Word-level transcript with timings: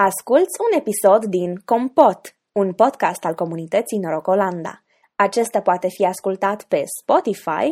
Asculți 0.00 0.60
un 0.60 0.78
episod 0.78 1.24
din 1.24 1.56
Compot, 1.64 2.36
un 2.52 2.72
podcast 2.72 3.24
al 3.24 3.34
comunității 3.34 3.98
Norocolanda. 3.98 4.82
Acesta 5.16 5.60
poate 5.60 5.88
fi 5.88 6.04
ascultat 6.04 6.64
pe 6.64 6.82
Spotify, 7.00 7.66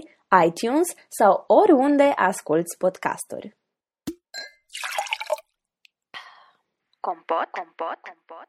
iTunes 0.47 0.89
sau 1.09 1.45
oriunde 1.47 2.12
asculți 2.17 2.77
podcasturi. 2.79 3.57
Compot, 7.01 7.49
compot, 7.51 7.99
compot. 8.08 8.49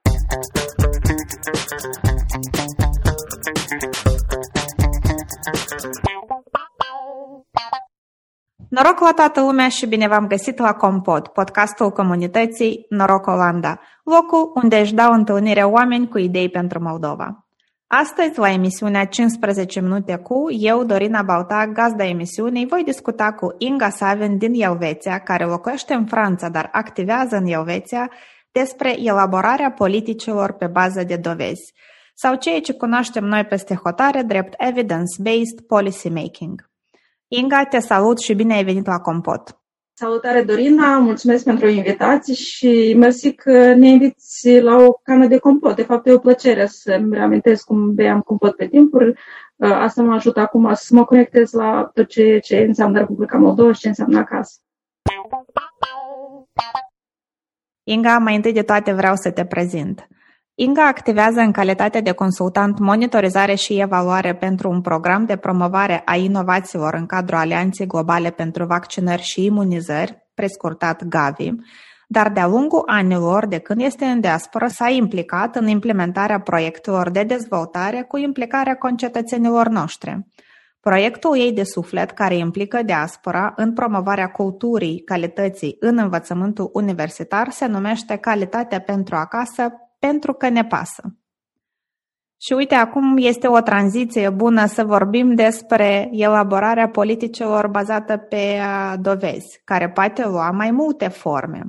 Noroc 8.69 8.99
la 8.99 9.13
toată 9.13 9.41
lumea 9.41 9.69
și 9.69 9.85
bine 9.85 10.07
v-am 10.07 10.27
găsit 10.27 10.57
la 10.57 10.73
Compod, 10.73 11.27
podcastul 11.27 11.89
comunității 11.89 12.85
Noroc 12.89 13.27
Olanda, 13.27 13.79
locul 14.03 14.51
unde 14.55 14.79
își 14.79 14.93
dau 14.93 15.13
întâlnire 15.13 15.63
oameni 15.63 16.07
cu 16.07 16.17
idei 16.17 16.49
pentru 16.49 16.81
Moldova. 16.81 17.47
Astăzi, 17.87 18.39
la 18.39 18.49
emisiunea 18.49 19.05
15 19.05 19.79
minute 19.79 20.15
cu, 20.15 20.51
eu, 20.51 20.83
Dorina 20.83 21.21
Bauta, 21.21 21.67
gazda 21.67 22.07
emisiunii, 22.07 22.67
voi 22.67 22.83
discuta 22.83 23.33
cu 23.33 23.55
Inga 23.57 23.89
Savin 23.89 24.37
din 24.37 24.61
Elveția, 24.61 25.19
care 25.19 25.45
locuiește 25.45 25.93
în 25.93 26.05
Franța, 26.05 26.49
dar 26.49 26.69
activează 26.71 27.35
în 27.35 27.45
Elveția, 27.45 28.11
despre 28.51 29.01
elaborarea 29.01 29.71
politicilor 29.71 30.51
pe 30.51 30.67
bază 30.67 31.03
de 31.03 31.15
dovezi, 31.15 31.73
sau 32.15 32.35
ceea 32.35 32.59
ce 32.59 32.73
cunoaștem 32.73 33.23
noi 33.23 33.45
peste 33.45 33.75
hotare 33.83 34.21
drept 34.21 34.53
evidence-based 34.57 35.59
policy 35.67 36.09
making. 36.09 36.69
Inga, 37.27 37.65
te 37.65 37.79
salut 37.79 38.19
și 38.19 38.33
bine 38.33 38.53
ai 38.53 38.63
venit 38.63 38.85
la 38.85 38.99
Compot! 38.99 39.59
Salutare, 39.93 40.43
Dorina! 40.43 40.97
Mulțumesc 40.97 41.43
pentru 41.43 41.67
invitație 41.67 42.33
și 42.33 42.93
mersi 42.97 43.33
că 43.33 43.73
ne 43.73 43.87
inviți 43.87 44.59
la 44.59 44.75
o 44.75 44.91
cană 44.91 45.27
de 45.27 45.37
compot. 45.37 45.75
De 45.75 45.83
fapt, 45.83 46.07
e 46.07 46.11
o 46.11 46.17
plăcere 46.17 46.65
să-mi 46.65 47.13
reamintesc 47.13 47.65
cum 47.65 47.93
beam 47.93 48.21
compot 48.21 48.55
pe 48.55 48.67
timpuri. 48.67 49.09
Uh, 49.55 49.71
asta 49.71 50.03
mă 50.03 50.13
ajută 50.13 50.39
acum 50.39 50.73
să 50.73 50.95
mă 50.95 51.05
conectez 51.05 51.51
la 51.51 51.89
tot 51.93 52.07
ce, 52.07 52.39
ce 52.39 52.57
înseamnă 52.57 52.99
Republica 52.99 53.37
Moldova 53.37 53.71
și 53.71 53.79
ce 53.79 53.87
înseamnă 53.87 54.17
acasă. 54.17 54.59
Inga, 57.83 58.17
mai 58.17 58.35
întâi 58.35 58.53
de 58.53 58.61
toate 58.61 58.91
vreau 58.93 59.15
să 59.15 59.31
te 59.31 59.45
prezint. 59.45 60.07
Inga 60.59 60.87
activează 60.87 61.39
în 61.39 61.51
calitate 61.51 62.01
de 62.01 62.11
consultant 62.11 62.79
monitorizare 62.79 63.55
și 63.55 63.79
evaluare 63.79 64.35
pentru 64.35 64.69
un 64.69 64.81
program 64.81 65.25
de 65.25 65.35
promovare 65.35 66.01
a 66.05 66.15
inovațiilor 66.15 66.93
în 66.93 67.05
cadrul 67.05 67.37
Alianței 67.37 67.87
Globale 67.87 68.29
pentru 68.29 68.65
Vaccinări 68.65 69.21
și 69.21 69.45
Imunizări, 69.45 70.27
prescurtat 70.33 71.03
GAVI, 71.03 71.51
dar 72.07 72.29
de-a 72.29 72.47
lungul 72.47 72.83
anilor 72.85 73.47
de 73.47 73.57
când 73.57 73.81
este 73.81 74.05
în 74.05 74.19
diaspora 74.19 74.67
s-a 74.67 74.89
implicat 74.89 75.55
în 75.55 75.67
implementarea 75.67 76.39
proiectelor 76.39 77.09
de 77.09 77.23
dezvoltare 77.23 78.05
cu 78.07 78.17
implicarea 78.17 78.75
concetățenilor 78.75 79.67
noștri. 79.67 80.19
Proiectul 80.79 81.37
ei 81.37 81.53
de 81.53 81.63
suflet, 81.63 82.11
care 82.11 82.35
implică 82.35 82.83
diaspora 82.83 83.53
în 83.55 83.73
promovarea 83.73 84.27
culturii 84.27 84.99
calității 84.99 85.75
în 85.79 85.97
învățământul 85.97 86.69
universitar, 86.73 87.49
se 87.49 87.65
numește 87.65 88.15
Calitatea 88.15 88.79
pentru 88.79 89.15
acasă 89.15 89.71
pentru 89.99 90.33
că 90.33 90.49
ne 90.49 90.65
pasă. 90.65 91.03
Și 92.39 92.53
uite, 92.53 92.75
acum 92.75 93.17
este 93.17 93.47
o 93.47 93.59
tranziție 93.59 94.29
bună 94.29 94.65
să 94.65 94.83
vorbim 94.83 95.35
despre 95.35 96.09
elaborarea 96.11 96.89
politicilor 96.89 97.67
bazată 97.67 98.17
pe 98.17 98.59
dovezi, 98.99 99.61
care 99.63 99.89
poate 99.89 100.25
lua 100.25 100.51
mai 100.51 100.71
multe 100.71 101.07
forme. 101.07 101.61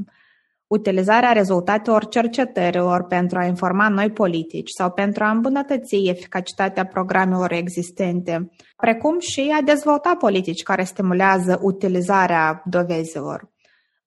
Utilizarea 0.67 1.33
rezultatelor 1.33 2.09
cercetărilor 2.09 3.07
pentru 3.07 3.39
a 3.39 3.45
informa 3.45 3.89
noi 3.89 4.11
politici 4.11 4.71
sau 4.71 4.91
pentru 4.91 5.25
a 5.25 5.31
îmbunătăți 5.31 5.97
eficacitatea 5.97 6.87
programelor 6.87 7.53
existente, 7.53 8.51
precum 8.77 9.19
și 9.19 9.55
a 9.59 9.63
dezvolta 9.63 10.17
politici 10.19 10.63
care 10.63 10.85
stimulează 10.85 11.59
utilizarea 11.63 12.63
dovezilor. 12.65 13.49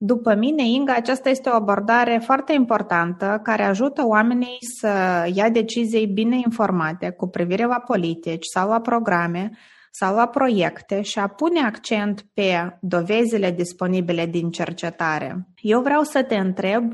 După 0.03 0.35
mine, 0.35 0.63
Inga, 0.63 0.94
aceasta 0.94 1.29
este 1.29 1.50
o 1.50 1.53
abordare 1.53 2.22
foarte 2.25 2.53
importantă 2.53 3.39
care 3.44 3.63
ajută 3.63 4.06
oamenii 4.06 4.57
să 4.79 4.89
ia 5.34 5.50
decizii 5.50 6.07
bine 6.07 6.35
informate 6.35 7.09
cu 7.09 7.28
privire 7.28 7.66
la 7.66 7.79
politici 7.79 8.45
sau 8.53 8.69
la 8.69 8.79
programe 8.79 9.51
sau 9.91 10.16
la 10.16 10.28
proiecte 10.28 11.01
și 11.01 11.19
a 11.19 11.28
pune 11.28 11.59
accent 11.59 12.25
pe 12.34 12.78
dovezile 12.79 13.51
disponibile 13.51 14.25
din 14.25 14.50
cercetare. 14.50 15.47
Eu 15.56 15.81
vreau 15.81 16.03
să 16.03 16.23
te 16.23 16.35
întreb 16.35 16.94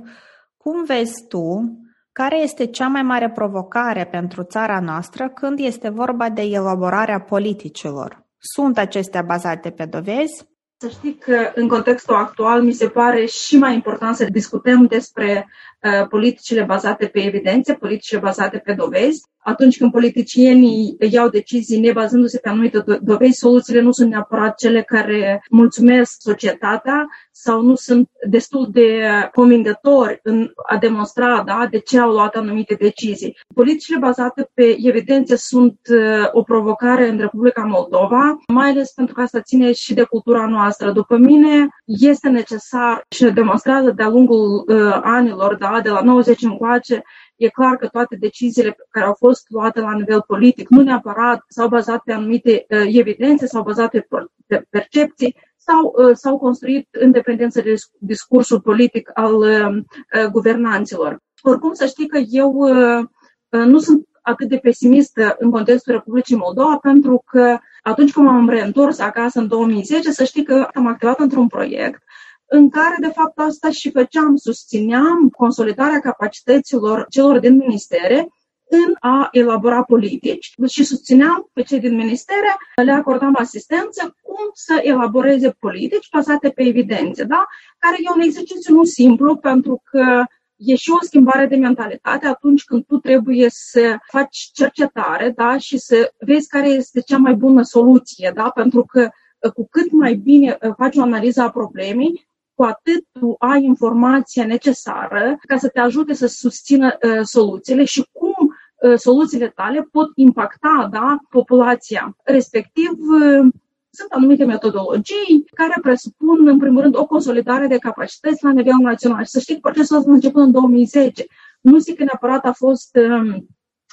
cum 0.58 0.84
vezi 0.84 1.28
tu 1.28 1.78
care 2.12 2.42
este 2.42 2.66
cea 2.66 2.88
mai 2.88 3.02
mare 3.02 3.30
provocare 3.30 4.06
pentru 4.06 4.44
țara 4.44 4.80
noastră 4.80 5.30
când 5.30 5.60
este 5.60 5.90
vorba 5.90 6.30
de 6.30 6.42
elaborarea 6.42 7.20
politicilor? 7.22 8.26
Sunt 8.38 8.78
acestea 8.78 9.22
bazate 9.22 9.70
pe 9.70 9.86
dovezi? 9.86 10.57
Să 10.80 10.90
știi 10.90 11.16
că 11.16 11.52
în 11.56 11.68
contextul 11.68 12.16
actual 12.16 12.62
mi 12.62 12.72
se 12.72 12.90
pare 12.90 13.26
și 13.26 13.58
mai 13.58 13.74
important 13.74 14.16
să 14.16 14.26
discutăm 14.26 14.86
despre 14.86 15.50
uh, 15.82 16.08
politicile 16.08 16.64
bazate 16.64 17.08
pe 17.08 17.20
evidențe, 17.20 17.74
politicile 17.74 18.20
bazate 18.20 18.58
pe 18.58 18.74
dovezi. 18.74 19.26
Atunci 19.38 19.78
când 19.78 19.92
politicienii 19.92 20.96
iau 21.00 21.30
decizii 21.30 21.80
nebazându-se 21.80 22.40
pe 22.40 22.50
anumite 22.50 22.84
dovezi, 23.02 23.38
soluțiile 23.40 23.82
nu 23.82 23.92
sunt 23.92 24.10
neapărat 24.10 24.58
cele 24.58 24.82
care 24.82 25.44
mulțumesc 25.50 26.16
societatea 26.20 27.06
sau 27.40 27.62
nu 27.62 27.76
sunt 27.76 28.10
destul 28.30 28.68
de 28.72 29.02
convingători 29.34 30.20
în 30.24 30.52
a 30.70 30.78
demonstra 30.78 31.44
da, 31.46 31.68
de 31.70 31.80
ce 31.80 32.00
au 32.00 32.12
luat 32.12 32.36
anumite 32.36 32.74
decizii. 32.74 33.38
Politicile 33.56 33.98
bazate 33.98 34.50
pe 34.54 34.76
evidențe 34.84 35.36
sunt 35.36 35.80
uh, 35.90 36.28
o 36.32 36.42
provocare 36.42 37.10
în 37.10 37.18
Republica 37.18 37.64
Moldova, 37.64 38.38
mai 38.48 38.70
ales 38.70 38.92
pentru 38.92 39.14
că 39.14 39.22
asta 39.22 39.42
ține 39.42 39.74
și 39.74 39.94
de 39.94 40.04
cultura 40.04 40.48
noastră. 40.48 40.92
După 40.92 41.18
mine, 41.18 41.68
este 41.86 42.30
necesar 42.30 43.06
și 43.10 43.24
ne 43.24 43.30
demonstrează 43.30 43.92
de-a 43.92 44.10
lungul 44.10 44.64
uh, 44.68 45.00
anilor, 45.04 45.56
da, 45.56 45.80
de 45.84 45.90
la 45.90 46.02
90 46.02 46.42
încoace, 46.42 47.04
e 47.38 47.50
clar 47.50 47.76
că 47.76 47.88
toate 47.88 48.16
deciziile 48.16 48.76
care 48.90 49.06
au 49.06 49.14
fost 49.14 49.46
luate 49.50 49.80
la 49.80 49.94
nivel 49.94 50.24
politic 50.28 50.70
nu 50.70 50.82
neapărat 50.82 51.44
s-au 51.48 51.68
bazat 51.68 52.02
pe 52.04 52.14
anumite 52.14 52.66
uh, 52.70 52.86
evidențe, 52.86 53.46
s-au 53.46 53.64
bazat 53.64 53.90
pe, 53.90 54.08
pe 54.46 54.66
percepții, 54.70 55.36
sau 55.58 55.94
uh, 55.98 56.16
s-au 56.16 56.38
construit 56.38 56.88
în 56.92 57.12
dependență 57.12 57.62
de 57.62 57.74
discursul 58.00 58.62
politic 58.62 59.10
al 59.14 59.36
uh, 59.36 59.76
uh, 59.76 60.30
guvernanților. 60.32 61.20
Oricum 61.42 61.74
să 61.74 61.86
știi 61.86 62.08
că 62.08 62.18
eu 62.30 62.52
uh, 62.52 63.06
uh, 63.50 63.66
nu 63.66 63.80
sunt 63.80 64.08
atât 64.22 64.50
de 64.50 64.58
pesimistă 64.58 65.36
în 65.40 65.52
contextul 65.52 65.94
Republicii 65.94 66.36
Moldova, 66.36 66.78
pentru 66.78 67.24
că 67.26 67.58
atunci 67.82 68.12
când 68.12 68.26
m-am 68.26 68.50
reîntors 68.50 69.00
acasă 69.00 69.40
în 69.40 69.48
2010, 69.48 70.12
să 70.12 70.24
știi 70.24 70.44
că 70.44 70.68
am 70.74 70.88
activat 70.88 71.20
într-un 71.20 71.48
proiect 71.48 72.04
în 72.50 72.70
care, 72.70 72.96
de 73.00 73.08
fapt, 73.08 73.40
asta 73.40 73.70
și 73.70 73.92
făceam, 73.92 74.36
susțineam 74.36 75.30
consolidarea 75.30 76.00
capacităților 76.00 77.06
celor 77.10 77.40
din 77.40 77.56
ministere 77.56 78.28
în 78.70 78.94
a 79.00 79.28
elabora 79.32 79.84
politici 79.84 80.54
și 80.68 80.84
susțineam 80.84 81.50
pe 81.54 81.62
cei 81.62 81.80
din 81.80 81.96
ministere, 81.96 82.58
le 82.84 82.92
acordam 82.92 83.36
asistență 83.38 84.16
cum 84.22 84.50
să 84.54 84.80
elaboreze 84.84 85.50
politici 85.60 86.10
bazate 86.12 86.50
pe 86.50 86.64
evidențe, 86.64 87.24
da? 87.24 87.46
care 87.80 87.96
e 88.00 88.14
un 88.16 88.22
exercițiu 88.22 88.74
nu 88.74 88.84
simplu 88.84 89.36
pentru 89.36 89.82
că 89.84 90.24
e 90.56 90.76
și 90.76 90.92
o 91.02 91.06
schimbare 91.06 91.46
de 91.46 91.56
mentalitate 91.56 92.28
atunci 92.28 92.64
când 92.64 92.86
tu 92.86 92.98
trebuie 92.98 93.48
să 93.50 93.96
faci 94.12 94.50
cercetare 94.54 95.30
da? 95.36 95.58
și 95.58 95.78
să 95.78 96.12
vezi 96.20 96.48
care 96.48 96.68
este 96.68 97.02
cea 97.02 97.18
mai 97.18 97.34
bună 97.34 97.62
soluție, 97.62 98.32
da? 98.36 98.50
pentru 98.50 98.86
că 98.86 99.10
cu 99.54 99.68
cât 99.70 99.92
mai 99.92 100.14
bine 100.14 100.58
faci 100.78 100.96
o 100.96 101.02
analiză 101.02 101.42
a 101.42 101.50
problemei, 101.50 102.28
cu 102.58 102.64
atât 102.64 103.06
tu 103.12 103.36
ai 103.40 103.64
informația 103.64 104.46
necesară 104.46 105.38
ca 105.48 105.58
să 105.58 105.68
te 105.68 105.80
ajute 105.80 106.14
să 106.14 106.28
susțină 106.28 106.88
uh, 106.88 107.20
soluțiile 107.24 107.84
și 107.84 108.10
cum 108.12 108.56
uh, 108.82 108.98
soluțiile 108.98 109.48
tale 109.48 109.88
pot 109.92 110.10
impacta 110.16 110.88
da, 110.92 111.18
populația. 111.30 112.18
Respectiv, 112.24 112.92
uh, 112.92 113.48
sunt 113.90 114.10
anumite 114.10 114.46
metodologii 114.46 115.46
care 115.54 115.74
presupun, 115.82 116.48
în 116.48 116.58
primul 116.58 116.82
rând, 116.82 116.98
o 116.98 117.06
consolidare 117.06 117.68
de 117.68 117.78
capacități 117.78 118.44
la 118.44 118.52
nivel 118.52 118.78
național. 118.80 119.24
Și 119.24 119.30
să 119.30 119.40
știi 119.40 119.54
că 119.54 119.60
procesul 119.62 119.98
ăsta 119.98 120.10
a 120.10 120.14
început 120.14 120.42
în 120.42 120.52
2010. 120.52 121.26
Nu 121.62 121.78
zic 121.78 121.98
că 121.98 122.04
neapărat 122.04 122.46
a 122.46 122.52
fost 122.52 122.96
uh, 122.96 123.36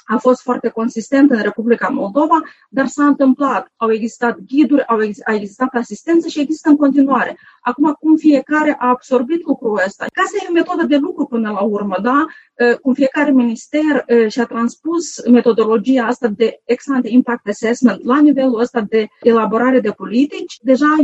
a 0.05 0.17
fost 0.17 0.41
foarte 0.41 0.69
consistent 0.69 1.31
în 1.31 1.41
Republica 1.41 1.87
Moldova, 1.87 2.41
dar 2.69 2.87
s-a 2.87 3.05
întâmplat. 3.05 3.71
Au 3.75 3.91
existat 3.91 4.37
ghiduri, 4.39 4.85
au 4.85 5.01
ex- 5.01 5.19
a 5.23 5.33
existat 5.33 5.73
asistență 5.73 6.27
și 6.27 6.39
există 6.39 6.69
în 6.69 6.75
continuare. 6.75 7.37
Acum, 7.61 7.95
cum 7.99 8.15
fiecare 8.15 8.75
a 8.79 8.87
absorbit 8.87 9.45
lucrul 9.45 9.81
ăsta, 9.85 10.05
ca 10.13 10.23
să 10.25 10.35
e 10.39 10.49
o 10.49 10.53
metodă 10.53 10.83
de 10.83 10.97
lucru 10.97 11.25
până 11.25 11.51
la 11.51 11.61
urmă, 11.61 11.95
da? 12.01 12.25
Ă, 12.59 12.75
cum 12.75 12.93
fiecare 12.93 13.31
minister 13.31 14.05
ă, 14.09 14.27
și-a 14.27 14.45
transpus 14.45 15.27
metodologia 15.27 16.05
asta 16.05 16.27
de 16.27 16.61
ex-ante 16.63 17.09
impact 17.09 17.47
assessment 17.47 18.03
la 18.03 18.19
nivelul 18.19 18.59
ăsta 18.59 18.81
de 18.81 19.07
elaborare 19.21 19.79
de 19.79 19.91
politici, 19.91 20.57
deja 20.61 20.95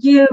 e 0.00 0.24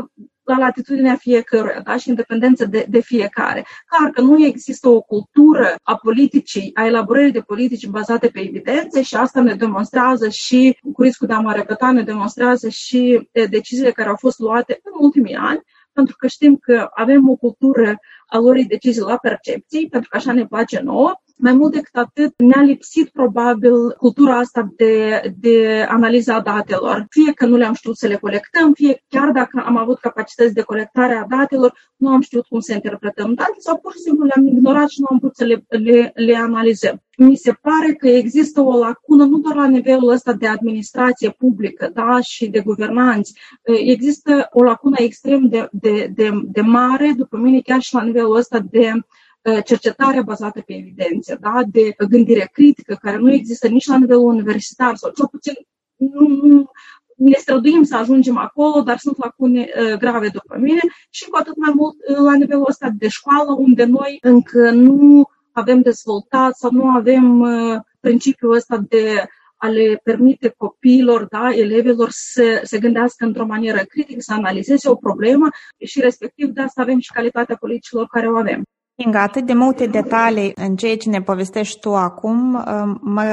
la 0.44 0.58
latitudinea 0.58 1.16
fiecăruia 1.16 1.82
da? 1.84 1.98
și 1.98 2.10
independență 2.10 2.66
de, 2.66 2.86
de 2.90 3.00
fiecare. 3.02 3.66
Clar 3.86 4.10
că 4.10 4.22
nu 4.22 4.46
există 4.46 4.90
o 4.90 5.02
cultură 5.02 5.76
a 5.84 5.96
politicii, 5.96 6.72
a 6.74 6.86
elaborării 6.86 7.32
de 7.32 7.42
politici 7.42 7.88
bazate 7.88 8.28
pe 8.28 8.40
evidențe 8.40 9.02
și 9.02 9.16
asta 9.16 9.42
ne 9.42 9.56
demonstrează 9.56 10.30
și, 10.30 10.78
cu 10.94 11.02
riscul 11.02 11.28
de 11.28 11.34
a 11.34 11.40
mă 11.40 11.54
repeta, 11.54 11.92
ne 11.92 12.02
demonstrează 12.02 12.70
și 12.70 13.30
deciziile 13.50 13.92
care 13.92 14.10
au 14.10 14.16
fost 14.16 14.40
luate 14.40 14.80
în 14.84 14.92
ultimii 15.06 15.36
ani, 15.36 15.62
pentru 15.94 16.16
că 16.18 16.28
știm 16.28 16.56
că 16.56 16.90
avem 16.94 17.30
o 17.30 17.36
cultură 17.36 18.00
a 18.28 18.38
luării 18.38 18.66
decizii 18.66 19.02
la 19.02 19.18
percepții, 19.18 19.88
pentru 19.90 20.10
că 20.10 20.18
așa 20.18 20.34
ne 20.34 20.46
place 20.46 20.80
nouă, 20.80 21.22
mai 21.42 21.54
mult 21.54 21.74
decât 21.74 21.96
atât, 21.96 22.34
ne-a 22.38 22.62
lipsit 22.62 23.10
probabil 23.10 23.74
cultura 23.98 24.38
asta 24.38 24.74
de, 24.76 25.22
de 25.40 25.86
analiza 25.90 26.40
datelor. 26.40 27.06
Fie 27.10 27.32
că 27.32 27.46
nu 27.46 27.58
le-am 27.58 27.74
știut 27.74 27.98
să 27.98 28.08
le 28.08 28.16
colectăm, 28.16 28.74
fie 28.74 29.04
chiar 29.08 29.32
dacă 29.32 29.64
am 29.66 29.78
avut 29.78 30.00
capacități 30.00 30.54
de 30.54 30.62
colectare 30.62 31.14
a 31.16 31.26
datelor, 31.38 31.74
nu 31.96 32.10
am 32.10 32.22
știut 32.22 32.46
cum 32.46 32.60
să 32.60 32.74
interpretăm 32.74 33.34
date 33.34 33.56
sau 33.58 33.78
pur 33.78 33.92
și 33.92 34.00
simplu 34.00 34.26
le-am 34.26 34.48
ignorat 34.48 34.90
și 34.90 35.00
nu 35.00 35.08
am 35.10 35.20
putut 35.20 35.36
să 35.36 35.44
le, 35.44 35.66
le, 35.68 36.12
le 36.16 36.36
analizăm. 36.36 37.02
Mi 37.18 37.36
se 37.36 37.52
pare 37.52 37.94
că 37.94 38.08
există 38.08 38.62
o 38.62 38.78
lacună 38.78 39.24
nu 39.24 39.38
doar 39.38 39.56
la 39.56 39.68
nivelul 39.68 40.10
ăsta 40.10 40.34
de 40.34 40.48
administrație 40.48 41.30
publică 41.30 41.92
da, 41.94 42.20
și 42.22 42.48
de 42.48 42.60
guvernanți, 42.60 43.40
există 43.64 44.48
o 44.52 44.64
lacună 44.64 44.96
extrem 45.00 45.48
de, 45.48 45.68
de, 45.72 46.12
de, 46.16 46.32
de 46.44 46.62
mare, 46.62 47.14
după 47.18 47.38
mine 47.38 47.60
chiar 47.60 47.80
și 47.80 47.94
la 47.94 48.04
nivelul 48.04 48.36
ăsta 48.36 48.60
de 48.72 48.92
Uh, 49.44 49.64
cercetare 49.64 50.22
bazată 50.22 50.62
pe 50.62 50.74
evidențe, 50.74 51.38
da? 51.42 51.62
de 51.68 51.94
gândire 52.10 52.50
critică, 52.54 52.98
care 53.02 53.18
nu 53.18 53.32
există 53.32 53.68
nici 53.68 53.88
la 53.88 53.98
nivelul 53.98 54.26
universitar 54.26 54.96
sau 54.96 55.12
cel 55.12 55.28
puțin 55.28 55.54
nu, 55.96 56.28
nu 56.28 56.70
ne 57.16 57.36
străduim 57.38 57.84
să 57.84 57.96
ajungem 57.96 58.38
acolo, 58.38 58.82
dar 58.82 58.98
sunt 58.98 59.18
lacune 59.18 59.70
uh, 59.76 59.98
grave 59.98 60.30
după 60.30 60.58
mine 60.60 60.80
și 61.10 61.30
cu 61.30 61.38
atât 61.38 61.58
mai 61.58 61.72
mult 61.76 61.96
uh, 62.08 62.18
la 62.18 62.36
nivelul 62.36 62.66
ăsta 62.70 62.90
de 62.98 63.08
școală, 63.08 63.56
unde 63.58 63.84
noi 63.84 64.18
încă 64.22 64.72
nu 64.72 65.30
avem 65.52 65.82
dezvoltat 65.82 66.56
sau 66.56 66.72
nu 66.72 66.86
avem 66.86 67.40
uh, 67.40 67.80
principiul 68.00 68.56
ăsta 68.56 68.78
de 68.90 69.28
a 69.56 69.68
le 69.68 70.00
permite 70.04 70.54
copiilor, 70.58 71.26
da, 71.26 71.50
elevilor 71.54 72.08
să 72.12 72.62
se 72.64 72.80
gândească 72.80 73.26
într-o 73.26 73.46
manieră 73.46 73.84
critică, 73.84 74.20
să 74.20 74.34
analizeze 74.34 74.90
o 74.90 74.96
problemă 74.96 75.50
și 75.86 76.02
respectiv 76.02 76.48
de 76.48 76.62
asta 76.62 76.82
avem 76.82 77.00
și 77.00 77.12
calitatea 77.12 77.56
politicilor 77.56 78.08
care 78.08 78.28
o 78.28 78.38
avem. 78.38 78.64
Inga, 79.06 79.22
atât 79.22 79.46
de 79.46 79.54
multe 79.54 79.86
detalii 79.86 80.52
în 80.56 80.76
ceea 80.76 80.98
ce 80.98 81.10
ne 81.10 81.22
povestești 81.22 81.80
tu 81.80 81.96
acum, 81.96 82.54
uh, 82.54 82.96
mă, 83.02 83.24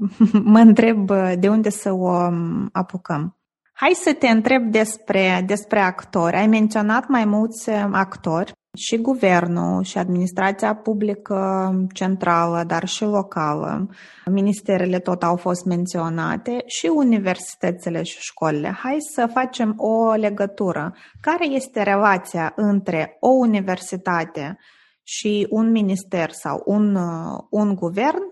mă 0.54 0.58
întreb 0.58 1.10
uh, 1.10 1.32
de 1.38 1.48
unde 1.48 1.70
să 1.70 1.92
o 1.92 2.10
um, 2.10 2.68
apucăm. 2.72 3.36
Hai 3.72 3.92
să 3.94 4.12
te 4.12 4.28
întreb 4.28 4.62
despre, 4.70 5.44
despre 5.46 5.78
actori. 5.78 6.36
Ai 6.36 6.46
menționat 6.46 7.08
mai 7.08 7.24
mulți 7.24 7.68
uh, 7.68 7.88
actori 7.92 8.52
și 8.76 8.96
guvernul 8.96 9.82
și 9.82 9.98
administrația 9.98 10.74
publică 10.74 11.70
centrală, 11.92 12.64
dar 12.66 12.88
și 12.88 13.04
locală. 13.04 13.88
Ministerele 14.26 14.98
tot 14.98 15.22
au 15.22 15.36
fost 15.36 15.64
menționate 15.64 16.62
și 16.66 16.90
universitățile 16.94 18.02
și 18.02 18.20
școlile. 18.20 18.76
Hai 18.82 18.96
să 19.14 19.28
facem 19.32 19.74
o 19.76 20.12
legătură. 20.12 20.94
Care 21.20 21.46
este 21.46 21.82
relația 21.82 22.52
între 22.56 23.16
o 23.20 23.28
universitate 23.28 24.58
și 25.02 25.46
un 25.50 25.70
minister 25.70 26.30
sau 26.30 26.62
un, 26.64 26.94
uh, 26.94 27.38
un 27.50 27.74
guvern 27.74 28.22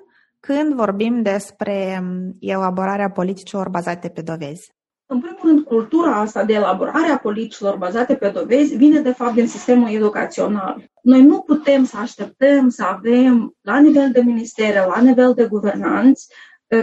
când 0.40 0.74
vorbim 0.74 1.22
despre 1.22 1.98
um, 2.02 2.36
elaborarea 2.40 3.10
politicilor 3.10 3.68
bazate 3.68 4.08
pe 4.08 4.20
dovezi? 4.20 4.72
În 5.06 5.20
primul 5.20 5.40
rând, 5.42 5.64
cultura 5.64 6.20
asta 6.20 6.44
de 6.44 6.52
elaborare 6.52 7.10
a 7.10 7.18
politicilor 7.18 7.76
bazate 7.76 8.14
pe 8.14 8.28
dovezi 8.28 8.76
vine 8.76 9.00
de 9.00 9.12
fapt 9.12 9.34
din 9.34 9.46
sistemul 9.46 9.88
educațional. 9.90 10.90
Noi 11.02 11.22
nu 11.22 11.40
putem 11.40 11.84
să 11.84 11.96
așteptăm 11.96 12.68
să 12.68 12.84
avem 12.84 13.54
la 13.60 13.80
nivel 13.80 14.10
de 14.12 14.20
ministere, 14.20 14.86
la 14.94 15.00
nivel 15.00 15.32
de 15.34 15.46
guvernanți, 15.46 16.32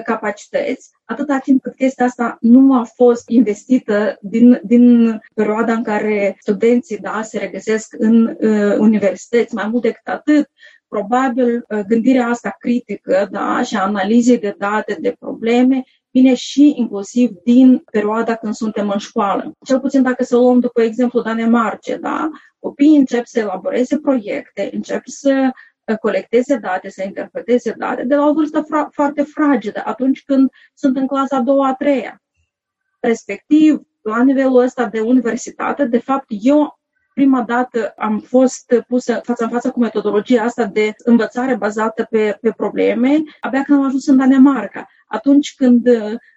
capacități, 0.04 0.90
atâta 1.06 1.38
timp 1.38 1.62
cât 1.62 1.76
chestia 1.76 2.06
asta 2.06 2.38
nu 2.42 2.74
a 2.74 2.84
fost 2.96 3.30
investită 3.30 4.18
din, 4.22 4.60
din 4.64 5.18
perioada 5.34 5.74
în 5.74 5.84
care 5.84 6.38
studenții 6.40 6.98
da, 6.98 7.22
se 7.22 7.38
regăsesc 7.38 7.96
în 7.98 8.26
uh, 8.26 8.78
universități, 8.78 9.56
mai 9.56 9.68
mult 9.68 9.82
decât 9.82 10.08
atât, 10.08 10.50
probabil 10.88 11.66
uh, 11.70 11.80
gândirea 11.88 12.28
asta 12.28 12.56
critică 12.60 13.28
da, 13.32 13.62
și 13.62 13.76
analizei 13.76 14.40
de 14.40 14.56
date, 14.58 14.98
de 15.02 15.16
probleme, 15.20 15.84
vine 16.12 16.34
și 16.34 16.74
inclusiv 16.76 17.30
din 17.44 17.84
perioada 17.92 18.36
când 18.36 18.54
suntem 18.54 18.90
în 18.90 18.98
școală. 18.98 19.52
Cel 19.66 19.80
puțin 19.80 20.02
dacă 20.02 20.24
să 20.24 20.36
luăm 20.36 20.60
după 20.60 20.82
exemplu 20.82 21.22
Danemarce, 21.22 21.98
da? 21.98 22.30
copiii 22.60 22.98
încep 22.98 23.26
să 23.26 23.40
elaboreze 23.40 23.98
proiecte, 23.98 24.70
încep 24.74 25.02
să 25.06 25.52
colecteze 25.96 26.58
date, 26.58 26.90
să 26.90 27.04
interpreteze 27.04 27.72
date 27.78 28.04
de 28.04 28.16
la 28.16 28.26
o 28.26 28.34
vârstă 28.34 28.62
fra- 28.62 28.90
foarte 28.92 29.24
fragedă, 29.24 29.82
atunci 29.86 30.24
când 30.24 30.50
sunt 30.74 30.98
în 30.98 31.08
clasa 31.08 31.38
a 31.38 31.42
doua, 31.42 31.68
a 31.68 31.74
treia. 31.74 32.22
Respectiv, 33.00 33.82
la 34.02 34.24
nivelul 34.24 34.62
ăsta 34.62 34.86
de 34.86 35.00
universitate, 35.00 35.86
de 35.86 36.00
fapt, 36.00 36.26
eu 36.28 36.80
prima 37.14 37.42
dată 37.42 37.94
am 37.98 38.20
fost 38.20 38.84
pusă 38.88 39.22
față 39.24 39.44
în 39.44 39.50
față 39.50 39.72
cu 39.72 39.80
metodologia 39.80 40.44
asta 40.44 40.66
de 40.66 40.94
învățare 40.98 41.56
bazată 41.56 42.08
pe, 42.10 42.38
pe 42.42 42.52
probleme, 42.52 43.18
abia 43.40 43.64
când 43.64 43.80
am 43.80 43.86
ajuns 43.86 44.08
în 44.08 44.18
Danemarca. 44.18 44.88
Atunci 45.08 45.54
când 45.56 45.88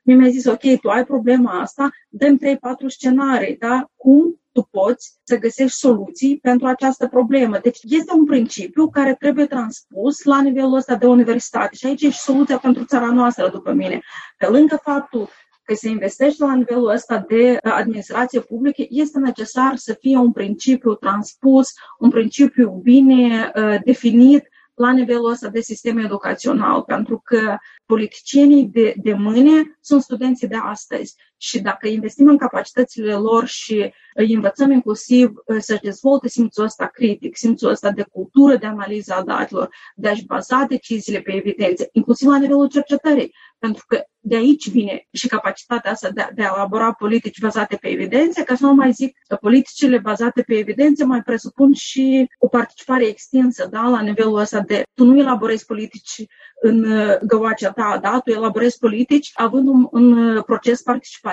mi-a 0.03 0.29
zis, 0.29 0.45
ok, 0.45 0.81
tu 0.81 0.89
ai 0.89 1.05
problema 1.05 1.61
asta, 1.61 1.91
dăm 2.09 2.39
3-4 2.39 2.41
scenarii, 2.87 3.57
da? 3.57 3.91
Cum 3.97 4.41
tu 4.53 4.69
poți 4.71 5.19
să 5.23 5.37
găsești 5.37 5.79
soluții 5.79 6.39
pentru 6.39 6.67
această 6.67 7.07
problemă. 7.07 7.59
Deci 7.63 7.79
este 7.83 8.13
un 8.15 8.25
principiu 8.25 8.89
care 8.89 9.15
trebuie 9.15 9.47
transpus 9.47 10.23
la 10.23 10.43
nivelul 10.43 10.75
ăsta 10.75 10.97
de 10.97 11.07
universitate 11.07 11.77
și 11.77 11.87
aici 11.87 12.03
e 12.03 12.11
și 12.11 12.19
soluția 12.19 12.59
pentru 12.59 12.85
țara 12.85 13.13
noastră, 13.13 13.49
după 13.49 13.73
mine. 13.73 14.01
Pe 14.37 14.47
lângă 14.47 14.81
faptul 14.83 15.29
că 15.63 15.75
se 15.75 15.89
investește 15.89 16.45
la 16.45 16.55
nivelul 16.55 16.89
ăsta 16.89 17.25
de 17.29 17.59
administrație 17.63 18.41
publică, 18.41 18.85
este 18.89 19.19
necesar 19.19 19.77
să 19.77 19.97
fie 20.01 20.17
un 20.17 20.33
principiu 20.33 20.95
transpus, 20.95 21.69
un 21.99 22.11
principiu 22.11 22.81
bine 22.83 23.53
uh, 23.55 23.77
definit 23.85 24.49
la 24.81 24.93
nivelul 24.93 25.31
ăsta 25.31 25.49
de 25.49 25.61
sistem 25.61 25.99
educațional, 25.99 26.83
pentru 26.83 27.21
că 27.25 27.57
politicienii 27.87 28.67
de, 28.67 28.95
de 28.97 29.13
mâine 29.13 29.79
sunt 29.81 30.03
studenții 30.03 30.49
de 30.49 30.57
astăzi 30.57 31.15
și 31.43 31.61
dacă 31.61 31.89
investim 31.89 32.29
în 32.29 32.39
capacitățile 32.39 33.15
lor 33.15 33.47
și 33.47 33.93
îi 34.15 34.35
învățăm 34.35 34.71
inclusiv 34.71 35.33
uh, 35.47 35.57
să-și 35.59 35.81
dezvolte 35.81 36.29
simțul 36.29 36.65
ăsta 36.65 36.87
critic, 36.87 37.37
simțul 37.37 37.71
ăsta 37.71 37.91
de 37.91 38.05
cultură 38.13 38.57
de 38.57 38.67
analiză 38.67 39.15
a 39.15 39.23
datelor, 39.23 39.69
de 39.95 40.09
a-și 40.09 40.25
baza 40.25 40.65
deciziile 40.69 41.21
pe 41.21 41.33
evidențe, 41.33 41.89
inclusiv 41.93 42.29
la 42.29 42.39
nivelul 42.39 42.69
cercetării, 42.69 43.35
pentru 43.59 43.85
că 43.87 44.05
de 44.23 44.37
aici 44.37 44.71
vine 44.71 45.07
și 45.13 45.29
capacitatea 45.29 45.91
asta 45.91 46.11
de 46.11 46.21
a, 46.21 46.31
de 46.35 46.43
a 46.43 46.53
elabora 46.55 46.93
politici 46.93 47.41
bazate 47.41 47.77
pe 47.77 47.89
evidențe, 47.89 48.43
ca 48.43 48.55
să 48.55 48.67
nu 48.67 48.75
mai 48.75 48.93
zic 48.93 49.19
că 49.29 49.37
politicile 49.37 49.99
bazate 49.99 50.43
pe 50.43 50.55
evidențe 50.55 51.05
mai 51.05 51.23
presupun 51.23 51.73
și 51.73 52.27
o 52.39 52.49
participare 52.49 53.07
extinsă 53.07 53.69
da, 53.71 53.83
la 53.83 54.01
nivelul 54.01 54.39
ăsta 54.39 54.61
de 54.61 54.83
tu 54.95 55.05
nu 55.05 55.19
elaborezi 55.19 55.65
politici 55.65 56.27
în 56.63 56.93
uh, 56.93 57.19
găoacea 57.27 57.71
ta, 57.71 57.99
da? 58.03 58.21
tu 58.25 58.31
elaborezi 58.31 58.79
politici 58.79 59.31
având 59.35 59.69
un, 59.69 59.89
un 59.91 60.13
uh, 60.13 60.45
proces 60.45 60.83
participativ 60.83 61.30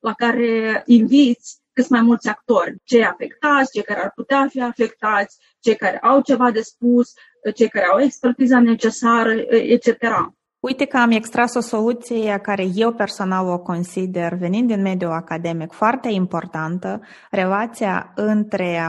la 0.00 0.12
care 0.12 0.82
inviți 0.86 1.60
cât 1.72 1.88
mai 1.88 2.00
mulți 2.00 2.28
actori, 2.28 2.76
cei 2.84 3.04
afectați, 3.04 3.72
cei 3.72 3.82
care 3.82 4.00
ar 4.00 4.12
putea 4.14 4.46
fi 4.50 4.60
afectați, 4.60 5.38
cei 5.60 5.76
care 5.76 5.98
au 5.98 6.20
ceva 6.20 6.50
de 6.50 6.60
spus, 6.60 7.12
cei 7.54 7.68
care 7.68 7.86
au 7.86 8.00
expertiza 8.00 8.60
necesară, 8.60 9.32
etc. 9.50 10.04
Uite 10.60 10.84
că 10.84 10.96
am 10.96 11.10
extras 11.10 11.54
o 11.54 11.60
soluție 11.60 12.38
care 12.42 12.66
eu 12.74 12.92
personal 12.92 13.48
o 13.48 13.58
consider, 13.58 14.34
venind 14.34 14.68
din 14.68 14.82
mediul 14.82 15.10
academic, 15.10 15.72
foarte 15.72 16.08
importantă, 16.08 17.00
relația 17.30 18.12
între 18.14 18.80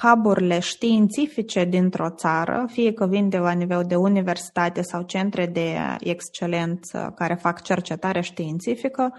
hub 0.00 0.38
științifice 0.60 1.64
dintr-o 1.64 2.10
țară, 2.10 2.66
fie 2.70 2.92
că 2.92 3.06
vin 3.06 3.28
de 3.28 3.38
la 3.38 3.50
nivel 3.50 3.84
de 3.86 3.94
universitate 3.94 4.82
sau 4.82 5.02
centre 5.02 5.46
de 5.46 5.76
excelență 6.00 7.12
care 7.16 7.34
fac 7.34 7.62
cercetare 7.62 8.20
științifică, 8.20 9.14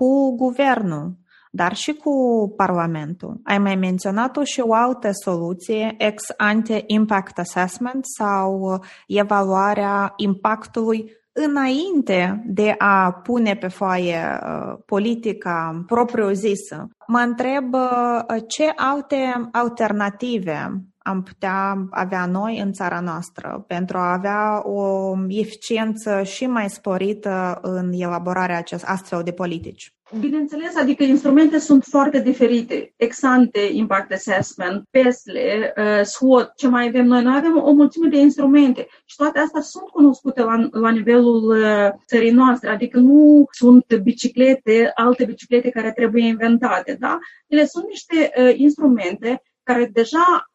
cu 0.00 0.34
guvernul, 0.36 1.12
dar 1.50 1.74
și 1.74 1.92
cu 1.92 2.12
Parlamentul. 2.56 3.40
Ai 3.44 3.58
mai 3.58 3.76
menționat-o 3.76 4.44
și 4.44 4.60
o 4.60 4.74
altă 4.74 5.10
soluție, 5.12 5.94
ex 5.98 6.22
ante 6.36 6.84
impact 6.86 7.38
assessment 7.38 8.04
sau 8.18 8.80
evaluarea 9.06 10.12
impactului 10.16 11.12
înainte 11.32 12.42
de 12.46 12.74
a 12.78 13.12
pune 13.12 13.54
pe 13.54 13.68
foaie 13.68 14.40
uh, 14.42 14.78
politica 14.86 15.84
propriu-zisă. 15.86 16.88
Mă 17.06 17.18
întreb 17.18 17.74
uh, 17.74 18.42
ce 18.46 18.72
alte 18.76 19.48
alternative 19.52 20.84
am 21.10 21.22
putea 21.22 21.86
avea 21.90 22.26
noi 22.26 22.58
în 22.58 22.72
țara 22.72 23.00
noastră 23.00 23.64
pentru 23.66 23.96
a 23.96 24.12
avea 24.12 24.68
o 24.68 25.14
eficiență 25.28 26.22
și 26.22 26.46
mai 26.46 26.70
sporită 26.70 27.58
în 27.62 27.92
elaborarea 27.92 28.58
acest 28.58 28.84
astfel 28.86 29.22
de 29.22 29.32
politici. 29.32 29.94
Bineînțeles, 30.18 30.76
adică 30.76 31.02
instrumente 31.02 31.58
sunt 31.58 31.84
foarte 31.84 32.20
diferite. 32.20 32.92
Exante, 32.96 33.60
Impact 33.72 34.12
Assessment, 34.12 34.84
PESLE, 34.90 35.72
uh, 35.76 36.04
SWOT, 36.04 36.52
ce 36.56 36.68
mai 36.68 36.86
avem 36.86 37.06
noi? 37.06 37.22
Noi 37.22 37.36
avem 37.36 37.62
o 37.62 37.72
mulțime 37.72 38.08
de 38.08 38.16
instrumente 38.16 38.86
și 39.04 39.16
toate 39.16 39.38
astea 39.38 39.60
sunt 39.60 39.88
cunoscute 39.88 40.42
la, 40.42 40.68
la 40.70 40.90
nivelul 40.90 41.50
uh, 41.50 41.88
țării 42.06 42.30
noastre, 42.30 42.70
adică 42.70 42.98
nu 42.98 43.44
sunt 43.50 43.94
biciclete, 44.02 44.90
alte 44.94 45.24
biciclete 45.24 45.70
care 45.70 45.92
trebuie 45.92 46.26
inventate, 46.26 46.96
da? 47.00 47.18
Ele 47.46 47.66
sunt 47.66 47.84
niște 47.88 48.32
uh, 48.36 48.54
instrumente 48.56 49.42
care 49.62 49.90
deja 49.92 50.50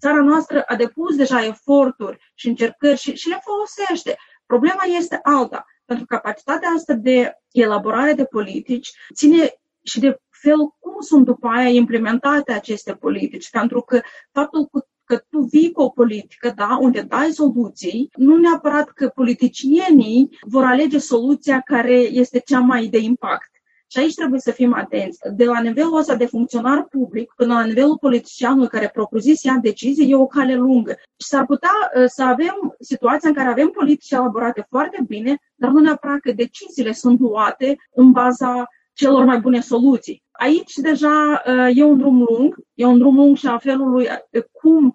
țara 0.00 0.20
noastră 0.20 0.62
a 0.66 0.76
depus 0.76 1.16
deja 1.16 1.44
eforturi 1.44 2.32
și 2.34 2.48
încercări 2.48 2.98
și, 2.98 3.14
și 3.14 3.28
le 3.28 3.40
folosește. 3.42 4.16
Problema 4.46 4.82
este 4.98 5.20
alta 5.22 5.64
pentru 5.84 6.06
capacitatea 6.06 6.68
asta 6.68 6.94
de 6.94 7.38
elaborare 7.52 8.12
de 8.12 8.24
politici 8.24 8.92
ține 9.14 9.54
și 9.82 10.00
de 10.00 10.20
felul 10.30 10.74
cum 10.78 11.00
sunt 11.00 11.24
după 11.24 11.48
aia 11.48 11.68
implementate 11.68 12.52
aceste 12.52 12.94
politici. 12.94 13.50
Pentru 13.50 13.80
că 13.80 14.00
faptul 14.32 14.68
că 14.72 14.86
că 15.04 15.24
tu 15.30 15.40
vii 15.40 15.72
cu 15.72 15.82
o 15.82 15.88
politică, 15.88 16.52
da, 16.56 16.78
unde 16.80 17.00
dai 17.00 17.30
soluții, 17.32 18.10
nu 18.16 18.36
neapărat 18.36 18.88
că 18.88 19.08
politicienii 19.08 20.38
vor 20.40 20.64
alege 20.64 20.98
soluția 20.98 21.60
care 21.60 21.94
este 21.94 22.38
cea 22.38 22.60
mai 22.60 22.86
de 22.86 22.98
impact. 22.98 23.50
Și 23.94 24.00
aici 24.00 24.14
trebuie 24.14 24.40
să 24.40 24.50
fim 24.50 24.74
atenți. 24.74 25.18
De 25.34 25.44
la 25.44 25.60
nivelul 25.60 25.96
ăsta 25.96 26.14
de 26.14 26.26
funcționar 26.26 26.86
public 26.90 27.32
până 27.36 27.54
la 27.54 27.64
nivelul 27.64 27.98
politicianului 27.98 28.68
care 28.68 28.90
propriu-zis 28.92 29.42
ia 29.42 29.58
decizii, 29.62 30.10
e 30.10 30.16
o 30.16 30.26
cale 30.26 30.54
lungă. 30.54 30.92
Și 30.92 31.26
s-ar 31.26 31.46
putea 31.46 31.70
uh, 31.96 32.04
să 32.06 32.22
avem 32.22 32.74
situația 32.80 33.28
în 33.28 33.34
care 33.34 33.48
avem 33.48 33.68
politici 33.68 34.10
elaborate 34.10 34.66
foarte 34.68 35.04
bine, 35.06 35.36
dar 35.54 35.70
nu 35.70 35.80
neapărat 35.80 36.18
că 36.18 36.32
deciziile 36.32 36.92
sunt 36.92 37.20
luate 37.20 37.76
în 37.94 38.10
baza 38.10 38.64
celor 38.92 39.24
mai 39.24 39.38
bune 39.38 39.60
soluții. 39.60 40.22
Aici 40.30 40.74
deja 40.74 41.42
uh, 41.46 41.76
e 41.78 41.84
un 41.84 41.98
drum 41.98 42.26
lung, 42.28 42.56
e 42.74 42.84
un 42.84 42.98
drum 42.98 43.16
lung 43.16 43.36
și 43.36 43.46
a 43.46 43.58
felului 43.58 44.08
uh, 44.30 44.42
cum 44.52 44.94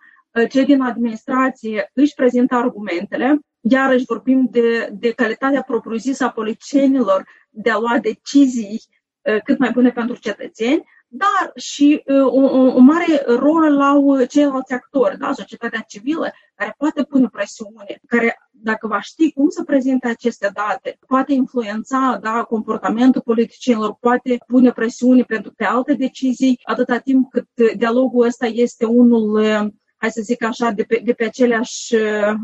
cei 0.49 0.65
din 0.65 0.81
administrație 0.81 1.91
își 1.93 2.13
prezintă 2.13 2.55
argumentele. 2.55 3.39
Iarăși 3.61 4.05
vorbim 4.05 4.47
de, 4.51 4.89
de 4.93 5.11
calitatea 5.11 5.61
propriu-zisă 5.61 6.23
a 6.23 6.29
politicienilor 6.29 7.25
de 7.49 7.69
a 7.69 7.77
lua 7.77 7.99
decizii 8.01 8.81
uh, 9.21 9.41
cât 9.43 9.57
mai 9.57 9.71
bune 9.71 9.89
pentru 9.89 10.15
cetățeni, 10.15 10.83
dar 11.11 11.51
și 11.55 12.03
un, 12.05 12.43
uh, 12.43 12.73
un 12.73 12.83
mare 12.83 13.23
rol 13.27 13.73
la 13.73 14.25
ceilalți 14.25 14.73
actori, 14.73 15.17
da? 15.17 15.31
societatea 15.33 15.83
civilă, 15.87 16.31
care 16.55 16.73
poate 16.77 17.03
pune 17.03 17.27
presiune, 17.31 17.99
care, 18.07 18.37
dacă 18.51 18.87
va 18.87 18.99
ști 18.99 19.31
cum 19.31 19.49
să 19.49 19.63
prezinte 19.63 20.07
aceste 20.07 20.49
date, 20.53 20.97
poate 21.07 21.33
influența 21.33 22.19
da, 22.21 22.43
comportamentul 22.43 23.21
politicienilor, 23.21 23.97
poate 23.99 24.37
pune 24.47 24.71
presiune 24.71 25.21
pentru 25.21 25.51
pe 25.55 25.65
alte 25.65 25.93
decizii, 25.93 26.59
atâta 26.63 26.97
timp 26.97 27.31
cât 27.31 27.75
dialogul 27.77 28.25
ăsta 28.25 28.45
este 28.45 28.85
unul 28.85 29.39
uh, 29.39 29.67
hai 29.97 30.11
să 30.11 30.21
zic 30.21 30.43
așa, 30.43 30.71
de 30.71 30.83
pe, 30.83 31.01
de 31.03 31.13
pe 31.13 31.23
aceleași 31.23 31.95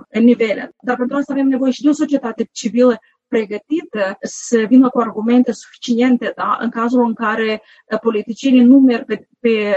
nivele. 0.10 0.76
Dar 0.82 0.96
pentru 0.96 1.18
asta 1.18 1.34
avem 1.34 1.48
nevoie 1.48 1.72
și 1.72 1.82
de 1.82 1.90
o 1.90 1.94
societate 1.94 2.50
civilă 2.52 3.00
pregătită 3.28 4.18
să 4.22 4.66
vină 4.68 4.90
cu 4.90 5.00
argumente 5.00 5.52
suficiente 5.52 6.34
da, 6.36 6.58
în 6.62 6.70
cazul 6.70 7.06
în 7.06 7.14
care 7.14 7.62
uh, 7.92 8.00
politicienii 8.00 8.64
nu 8.64 8.80
merg 8.80 9.06
pe, 9.06 9.28
pe 9.40 9.76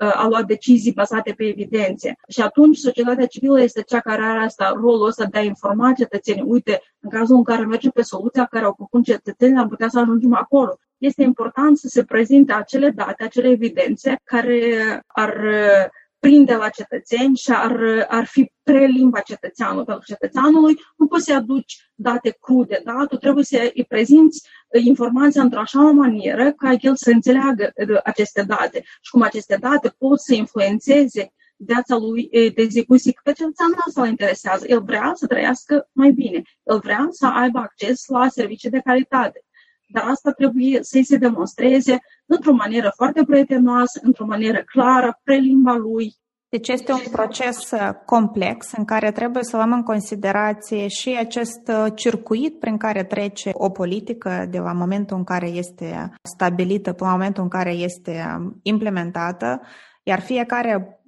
uh, 0.00 0.16
a 0.16 0.26
luat 0.28 0.46
decizii 0.46 0.92
bazate 0.92 1.32
pe 1.32 1.44
evidențe. 1.44 2.14
Și 2.28 2.40
atunci 2.40 2.76
societatea 2.76 3.26
civilă 3.26 3.60
este 3.60 3.82
cea 3.82 4.00
care 4.00 4.22
are 4.22 4.44
asta, 4.44 4.72
rolul 4.74 5.06
ăsta 5.06 5.24
de 5.24 5.38
a 5.38 5.42
informa 5.42 5.92
cetățenii. 5.92 6.44
Uite, 6.46 6.82
în 7.00 7.10
cazul 7.10 7.36
în 7.36 7.44
care 7.44 7.64
mergem 7.64 7.90
pe 7.90 8.02
soluția 8.02 8.44
care 8.44 8.66
o 8.66 8.72
propun 8.72 9.02
cetățenii, 9.02 9.58
am 9.58 9.68
putea 9.68 9.88
să 9.88 9.98
ajungem 9.98 10.34
acolo. 10.34 10.78
Este 10.98 11.22
important 11.22 11.78
să 11.78 11.88
se 11.88 12.04
prezinte 12.04 12.52
acele 12.52 12.90
date, 12.90 13.24
acele 13.24 13.48
evidențe 13.48 14.20
care 14.24 14.60
ar 15.06 15.28
uh, 15.28 15.88
prinde 16.18 16.54
la 16.54 16.68
cetățeni 16.68 17.36
și 17.36 17.50
ar, 17.52 18.06
ar 18.08 18.24
fi 18.24 18.52
prelimba 18.70 19.20
cetățeanului. 19.20 19.84
Pentru 19.84 20.04
cetățeanului 20.06 20.80
nu 20.96 21.06
poți 21.06 21.24
să-i 21.24 21.34
aduci 21.34 21.90
date 21.94 22.36
crude, 22.40 22.80
da? 22.84 23.06
tu 23.08 23.16
trebuie 23.16 23.44
să 23.44 23.70
îi 23.74 23.84
prezinți 23.84 24.48
informația 24.82 25.42
într-o 25.42 25.60
așa 25.60 25.88
o 25.88 25.92
manieră 25.92 26.52
ca 26.52 26.76
el 26.80 26.96
să 26.96 27.10
înțeleagă 27.10 27.72
aceste 28.04 28.42
date 28.42 28.82
și 29.00 29.10
cum 29.10 29.22
aceste 29.22 29.56
date 29.60 29.94
pot 29.98 30.20
să 30.20 30.34
influențeze 30.34 31.32
viața 31.56 31.96
lui 31.96 32.28
de 32.54 32.66
zi 32.68 32.84
cu 32.84 32.96
zi, 32.96 33.12
că 33.12 33.32
cetățeanul 33.32 33.76
asta 33.86 34.02
îl 34.02 34.08
interesează. 34.08 34.64
El 34.68 34.82
vrea 34.82 35.12
să 35.14 35.26
trăiască 35.26 35.88
mai 35.92 36.10
bine, 36.10 36.42
el 36.62 36.78
vrea 36.78 37.06
să 37.10 37.26
aibă 37.26 37.58
acces 37.58 38.06
la 38.06 38.28
servicii 38.28 38.70
de 38.70 38.80
calitate. 38.84 39.44
Dar 39.92 40.04
asta 40.08 40.30
trebuie 40.32 40.78
să-i 40.82 41.04
se 41.04 41.16
demonstreze 41.16 41.98
într-o 42.26 42.52
manieră 42.52 42.92
foarte 42.96 43.24
prietenoasă, 43.24 44.00
într-o 44.02 44.26
manieră 44.26 44.62
clară, 44.64 45.20
prelimba 45.22 45.74
lui. 45.74 46.19
Deci 46.50 46.68
este 46.68 46.92
un 46.92 47.02
proces 47.10 47.70
uh, 47.70 47.90
complex 48.04 48.72
în 48.72 48.84
care 48.84 49.12
trebuie 49.12 49.42
să 49.42 49.56
luăm 49.56 49.72
în 49.72 49.82
considerație 49.82 50.88
și 50.88 51.16
acest 51.18 51.68
uh, 51.68 51.92
circuit 51.94 52.58
prin 52.58 52.76
care 52.76 53.04
trece 53.04 53.50
o 53.52 53.70
politică 53.70 54.46
de 54.50 54.58
la 54.58 54.72
momentul 54.72 55.16
în 55.16 55.24
care 55.24 55.46
este 55.46 56.12
stabilită 56.22 56.92
până 56.92 57.10
la 57.10 57.16
momentul 57.16 57.42
în 57.42 57.48
care 57.48 57.72
este 57.72 58.24
um, 58.36 58.60
implementată, 58.62 59.60
iar 60.02 60.20
fiecare 60.20 61.00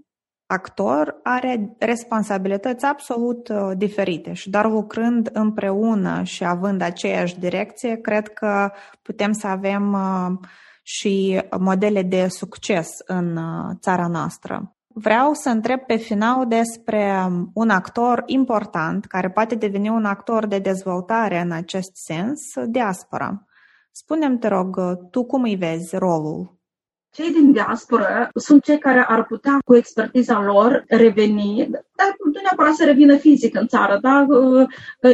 actor 0.47 1.21
are 1.23 1.77
responsabilități 1.79 2.85
absolut 2.85 3.49
uh, 3.49 3.71
diferite 3.77 4.33
și 4.33 4.51
doar 4.51 4.71
lucrând 4.71 5.31
împreună 5.33 6.23
și 6.23 6.45
având 6.45 6.83
aceeași 6.83 7.39
direcție, 7.39 7.97
cred 7.97 8.29
că 8.29 8.71
putem 9.03 9.33
să 9.33 9.47
avem 9.47 9.97
și 10.83 11.43
modele 11.59 12.03
de 12.03 12.27
succes 12.29 12.89
în 13.07 13.39
țara 13.81 14.07
noastră. 14.07 14.77
Vreau 14.95 15.33
să 15.33 15.49
întreb 15.49 15.81
pe 15.81 15.97
final 15.97 16.47
despre 16.47 17.29
un 17.55 17.71
actor 17.71 18.23
important 18.27 19.05
care 19.05 19.31
poate 19.31 19.55
deveni 19.55 19.89
un 19.89 20.05
actor 20.05 20.47
de 20.47 20.59
dezvoltare 20.59 21.41
în 21.41 21.53
acest 21.53 21.91
sens, 21.95 22.41
diaspora. 22.67 23.47
Spune-mi, 23.91 24.39
te 24.39 24.49
rog, 24.49 24.81
tu 25.11 25.25
cum 25.25 25.43
îi 25.43 25.57
vezi 25.57 25.97
rolul? 25.97 26.61
Cei 27.11 27.33
din 27.33 27.53
diaspora 27.53 28.29
sunt 28.35 28.63
cei 28.63 28.79
care 28.79 29.05
ar 29.09 29.25
putea, 29.25 29.59
cu 29.65 29.77
expertiza 29.77 30.43
lor, 30.43 30.85
reveni, 30.89 31.69
dar 31.71 32.15
nu 32.25 32.41
neapărat 32.43 32.75
să 32.75 32.85
revină 32.85 33.17
fizic 33.17 33.55
în 33.55 33.67
țară, 33.67 33.99
dar 34.03 34.27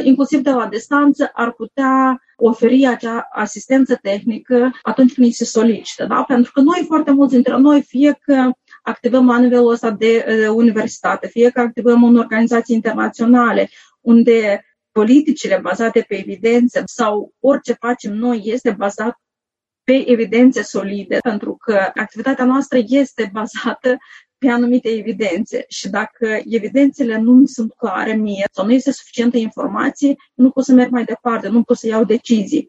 inclusiv 0.03 0.39
de 0.39 0.51
la 0.51 0.67
distanță 0.67 1.29
ar 1.33 1.51
putea 1.51 2.21
oferi 2.37 2.87
acea 2.87 3.27
asistență 3.31 3.95
tehnică 4.01 4.71
atunci 4.81 5.13
când 5.13 5.27
îi 5.27 5.33
se 5.33 5.45
solicită. 5.45 6.05
Da? 6.05 6.23
Pentru 6.23 6.51
că 6.51 6.61
noi, 6.61 6.83
foarte 6.87 7.11
mulți 7.11 7.33
dintre 7.33 7.57
noi, 7.57 7.81
fie 7.81 8.19
că 8.21 8.51
activăm 8.89 9.27
la 9.27 9.39
nivelul 9.39 9.71
ăsta 9.71 9.91
de 9.91 10.25
uh, 10.27 10.53
universitate, 10.55 11.27
fie 11.27 11.49
că 11.49 11.59
activăm 11.59 12.03
în 12.03 12.17
organizații 12.17 12.75
internaționale, 12.75 13.69
unde 14.01 14.63
politicile 14.91 15.59
bazate 15.61 16.05
pe 16.07 16.15
evidențe 16.15 16.81
sau 16.85 17.33
orice 17.39 17.73
facem 17.73 18.13
noi 18.13 18.41
este 18.43 18.71
bazat 18.71 19.19
pe 19.83 20.09
evidențe 20.09 20.61
solide, 20.61 21.17
pentru 21.21 21.55
că 21.55 21.91
activitatea 21.93 22.45
noastră 22.45 22.79
este 22.87 23.29
bazată 23.33 23.97
pe 24.37 24.49
anumite 24.49 24.89
evidențe. 24.89 25.65
Și 25.67 25.89
dacă 25.89 26.39
evidențele 26.45 27.17
nu 27.17 27.45
sunt 27.45 27.73
clare 27.73 28.13
mie 28.13 28.45
sau 28.51 28.65
nu 28.65 28.71
este 28.71 28.91
suficientă 28.91 29.37
informație, 29.37 30.15
nu 30.33 30.49
pot 30.49 30.63
să 30.63 30.73
merg 30.73 30.91
mai 30.91 31.03
departe, 31.03 31.47
nu 31.47 31.63
pot 31.63 31.77
să 31.77 31.87
iau 31.87 32.03
decizii 32.03 32.67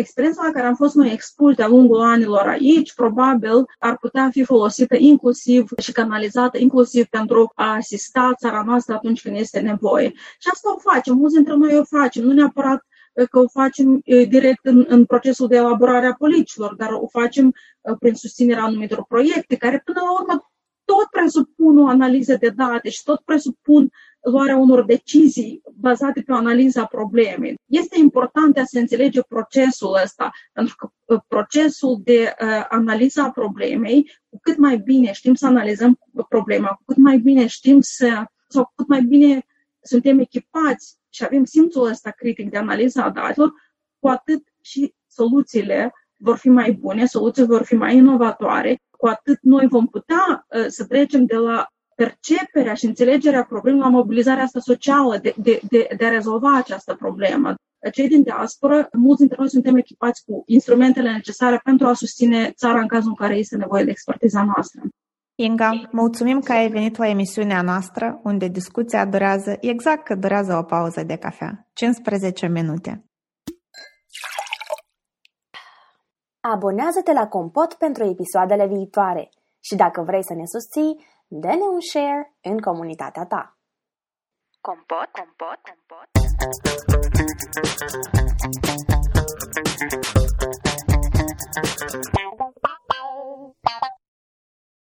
experiența 0.00 0.42
la 0.44 0.52
care 0.52 0.66
am 0.66 0.74
fost 0.74 0.94
noi 0.94 1.12
expuși 1.12 1.56
de-a 1.56 1.68
lungul 1.68 2.00
anilor 2.00 2.46
aici, 2.46 2.94
probabil 2.94 3.64
ar 3.78 3.96
putea 3.98 4.28
fi 4.30 4.44
folosită 4.44 4.96
inclusiv 4.96 5.68
și 5.78 5.92
canalizată 5.92 6.58
inclusiv 6.58 7.06
pentru 7.06 7.52
a 7.54 7.74
asista 7.74 8.32
țara 8.38 8.62
noastră 8.66 8.94
atunci 8.94 9.22
când 9.22 9.36
este 9.36 9.60
nevoie. 9.60 10.12
Și 10.14 10.48
asta 10.52 10.74
o 10.74 10.78
facem, 10.78 11.16
mulți 11.16 11.34
dintre 11.34 11.54
noi 11.54 11.78
o 11.78 11.84
facem, 11.84 12.24
nu 12.24 12.32
neapărat 12.32 12.82
că 13.30 13.38
o 13.38 13.48
facem 13.48 14.00
direct 14.28 14.64
în, 14.64 14.84
în 14.88 15.04
procesul 15.04 15.48
de 15.48 15.56
elaborare 15.56 16.06
a 16.06 16.14
politicilor, 16.14 16.74
dar 16.74 16.92
o 16.92 17.06
facem 17.06 17.54
prin 17.98 18.14
susținerea 18.14 18.62
anumitor 18.62 19.04
proiecte 19.08 19.56
care 19.56 19.82
până 19.84 20.00
la 20.02 20.12
urmă 20.20 20.50
tot 20.84 21.06
presupun 21.10 21.78
o 21.78 21.88
analiză 21.88 22.36
de 22.36 22.48
date 22.48 22.90
și 22.90 23.02
tot 23.02 23.20
presupun 23.24 23.90
luarea 24.20 24.56
unor 24.56 24.84
decizii 24.84 25.62
bazate 25.74 26.22
pe 26.22 26.32
o 26.32 26.36
analiză 26.36 26.80
a 26.80 26.86
problemei. 26.86 27.54
Este 27.66 27.98
important 27.98 28.56
să 28.64 28.78
înțelege 28.78 29.22
procesul 29.22 29.98
ăsta, 30.02 30.30
pentru 30.52 30.74
că 30.76 30.90
uh, 31.04 31.20
procesul 31.28 32.00
de 32.04 32.34
uh, 32.40 32.66
analiză 32.68 33.20
a 33.20 33.30
problemei, 33.30 34.10
cu 34.28 34.38
cât 34.42 34.56
mai 34.56 34.76
bine 34.76 35.12
știm 35.12 35.34
să 35.34 35.46
analizăm 35.46 35.98
problema, 36.28 36.68
cu 36.68 36.82
cât 36.86 36.96
mai 36.96 37.18
bine 37.18 37.46
știm 37.46 37.80
să, 37.80 38.24
sau 38.48 38.64
cu 38.64 38.72
cât 38.76 38.88
mai 38.88 39.02
bine 39.02 39.46
suntem 39.82 40.18
echipați 40.18 40.96
și 41.08 41.24
avem 41.24 41.44
simțul 41.44 41.86
ăsta 41.86 42.10
critic 42.10 42.50
de 42.50 42.56
analiză 42.56 43.02
a 43.02 43.10
datelor, 43.10 43.52
cu 43.98 44.08
atât 44.08 44.42
și 44.60 44.94
soluțiile 45.06 45.92
vor 46.16 46.36
fi 46.36 46.48
mai 46.48 46.72
bune, 46.72 47.06
soluțiile 47.06 47.48
vor 47.48 47.62
fi 47.62 47.74
mai 47.74 47.96
inovatoare, 47.96 48.80
cu 48.90 49.06
atât 49.06 49.38
noi 49.42 49.66
vom 49.66 49.86
putea 49.86 50.46
uh, 50.48 50.66
să 50.66 50.86
trecem 50.86 51.24
de 51.24 51.36
la 51.36 51.68
perceperea 52.02 52.74
și 52.74 52.86
înțelegerea 52.86 53.44
problemei 53.44 53.80
la 53.80 53.88
mobilizarea 53.88 54.42
asta 54.42 54.60
socială 54.60 55.18
de, 55.22 55.34
de, 55.36 55.60
de, 55.68 55.88
de 55.96 56.04
a 56.04 56.08
rezolva 56.08 56.56
această 56.56 56.94
problemă. 56.94 57.54
cei 57.92 58.08
din 58.08 58.22
diasporă, 58.22 58.88
mulți 58.92 59.18
dintre 59.18 59.36
noi 59.38 59.50
suntem 59.50 59.76
echipați 59.76 60.24
cu 60.24 60.42
instrumentele 60.46 61.12
necesare 61.12 61.60
pentru 61.64 61.86
a 61.86 61.92
susține 61.92 62.50
țara 62.50 62.80
în 62.80 62.86
cazul 62.86 63.08
în 63.08 63.14
care 63.14 63.36
este 63.36 63.56
nevoie 63.56 63.84
de 63.84 63.90
expertiza 63.90 64.42
noastră. 64.42 64.80
Inga, 65.34 65.88
mulțumim 65.92 66.40
că 66.40 66.52
ai 66.52 66.68
venit 66.68 66.96
la 66.96 67.08
emisiunea 67.08 67.62
noastră, 67.62 68.20
unde 68.22 68.48
discuția 68.48 69.06
durează 69.06 69.56
exact 69.60 70.04
cât 70.04 70.20
durează 70.20 70.56
o 70.56 70.62
pauză 70.62 71.02
de 71.02 71.16
cafea, 71.16 71.68
15 71.72 72.46
minute. 72.46 73.04
Abonează-te 76.40 77.12
la 77.12 77.26
Compot 77.26 77.74
pentru 77.74 78.04
episoadele 78.04 78.66
viitoare 78.66 79.28
și 79.60 79.74
dacă 79.76 80.02
vrei 80.02 80.24
să 80.24 80.34
ne 80.34 80.44
susții, 80.44 81.06
Dă-ne 81.30 81.62
un 81.62 81.80
share 81.80 82.36
în 82.40 82.58
comunitatea 82.60 83.26
ta! 83.26 83.58
Compot, 84.60 85.08
compot, 85.10 85.60
compot. 85.68 86.08